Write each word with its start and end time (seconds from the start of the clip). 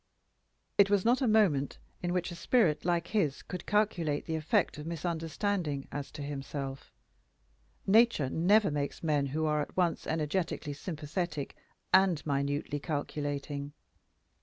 It 0.79 0.89
was 0.89 1.05
not 1.05 1.21
a 1.21 1.27
moment 1.27 1.77
in 2.01 2.11
which 2.11 2.31
a 2.31 2.35
spirit 2.35 2.85
like 2.85 3.09
his 3.09 3.43
could 3.43 3.67
calculate 3.67 4.25
the 4.25 4.33
effect 4.35 4.79
of 4.79 4.87
misunderstanding 4.87 5.87
as 5.91 6.09
to 6.13 6.23
himself: 6.23 6.91
nature 7.85 8.27
never 8.31 8.71
makes 8.71 9.03
men 9.03 9.27
who 9.27 9.45
are 9.45 9.61
at 9.61 9.77
once 9.77 10.07
energetically 10.07 10.73
sympathetic 10.73 11.55
and 11.93 12.25
minutely 12.25 12.79
calculating. 12.79 13.73